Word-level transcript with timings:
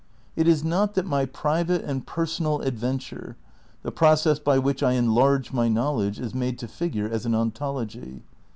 It 0.35 0.47
is 0.47 0.63
not 0.63 0.95
that 0.95 1.05
my 1.05 1.27
private 1.27 1.83
and 1.83 2.07
personal 2.07 2.61
adventure, 2.61 3.37
the 3.83 3.91
process 3.91 4.39
by 4.39 4.57
which 4.57 4.81
I 4.81 4.93
enlarge 4.93 5.53
my 5.53 5.67
know 5.67 5.93
ledge, 5.93 6.19
is 6.19 6.33
made 6.33 6.57
to 6.57 6.67
figure 6.67 7.07
as 7.07 7.27
an 7.27 7.35
ontology. 7.35 8.23